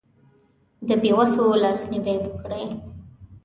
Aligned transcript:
د 0.87 0.89
بې 1.01 1.11
وسو 1.17 1.43
لاسنیوی 1.61 2.15
یې 2.25 2.29
کړی. 2.41 2.63